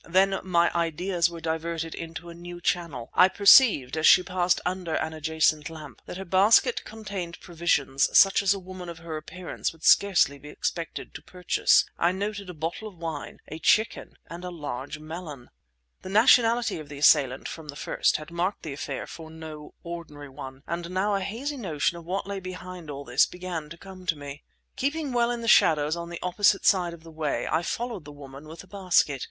Then 0.07 0.39
my 0.41 0.71
ideas 0.73 1.29
were 1.29 1.39
diverted 1.41 1.93
into 1.93 2.29
a 2.29 2.33
new 2.33 2.59
channel. 2.59 3.11
I 3.13 3.27
perceived, 3.27 3.95
as 3.95 4.07
she 4.07 4.23
passed 4.23 4.59
under 4.65 4.95
an 4.95 5.13
adjacent 5.13 5.69
lamp, 5.69 6.01
that 6.07 6.17
her 6.17 6.25
basket 6.25 6.83
contained 6.83 7.39
provisions 7.39 8.09
such 8.17 8.41
as 8.41 8.51
a 8.51 8.57
woman 8.57 8.89
of 8.89 8.97
her 8.97 9.15
appearance 9.15 9.71
would 9.71 9.83
scarcely 9.83 10.39
be 10.39 10.49
expected 10.49 11.13
to 11.13 11.21
purchase. 11.21 11.85
I 11.99 12.13
noted 12.13 12.49
a 12.49 12.55
bottle 12.55 12.87
of 12.87 12.97
wine, 12.97 13.41
a 13.47 13.59
chicken, 13.59 14.15
and 14.25 14.43
a 14.43 14.49
large 14.49 14.97
melon. 14.97 15.51
The 16.01 16.09
nationality 16.09 16.79
of 16.79 16.89
the 16.89 16.97
assailant 16.97 17.47
from 17.47 17.67
the 17.67 17.75
first 17.75 18.17
had 18.17 18.31
marked 18.31 18.63
the 18.63 18.73
affair 18.73 19.05
for 19.05 19.29
no 19.29 19.75
ordinary 19.83 20.29
one, 20.29 20.63
and 20.65 20.89
now 20.89 21.13
a 21.13 21.21
hazy 21.21 21.57
notion 21.57 21.95
of 21.95 22.05
what 22.05 22.25
lay 22.25 22.39
behind 22.39 22.89
all 22.89 23.05
this 23.05 23.27
began 23.27 23.69
to 23.69 23.77
come 23.77 24.07
to 24.07 24.15
me. 24.17 24.41
Keeping 24.75 25.13
well 25.13 25.29
in 25.29 25.41
the 25.41 25.47
shadows 25.47 25.95
on 25.95 26.09
the 26.09 26.17
opposite 26.23 26.65
side 26.65 26.95
of 26.95 27.03
the 27.03 27.11
way, 27.11 27.47
I 27.51 27.61
followed 27.61 28.05
the 28.05 28.11
woman 28.11 28.47
with 28.47 28.61
the 28.61 28.67
basket. 28.67 29.19